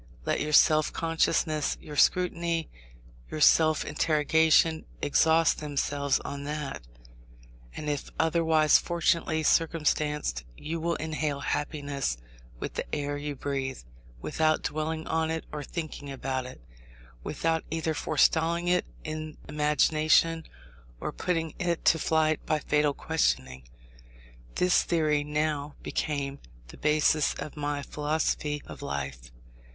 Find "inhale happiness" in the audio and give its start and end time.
10.95-12.17